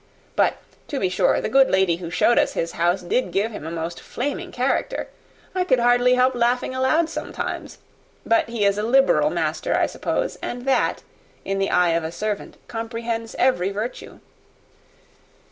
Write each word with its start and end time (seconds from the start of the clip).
But, 0.35 0.57
to 0.87 0.99
be 0.99 1.09
sure, 1.09 1.39
the 1.41 1.47
good 1.47 1.69
lady 1.69 1.97
who 1.97 2.09
showed 2.09 2.39
us 2.39 2.53
the 2.55 2.65
house 2.77 3.03
did 3.03 3.31
give 3.31 3.51
him 3.51 3.67
a 3.67 3.71
most 3.71 3.99
flaming 4.01 4.51
character! 4.51 5.09
I 5.53 5.63
could 5.63 5.77
hardly 5.77 6.15
help 6.15 6.33
laughing 6.33 6.73
aloud 6.73 7.07
sometimes. 7.07 7.77
But 8.25 8.49
he 8.49 8.65
is 8.65 8.79
a 8.79 8.81
liberal 8.81 9.29
master, 9.29 9.77
I 9.77 9.85
suppose, 9.85 10.37
and 10.41 10.65
that, 10.65 11.03
in 11.45 11.59
the 11.59 11.69
eye 11.69 11.89
of 11.89 12.03
a 12.03 12.11
servant, 12.11 12.57
comprehends 12.67 13.35
every 13.37 13.69
virtue." 13.69 14.19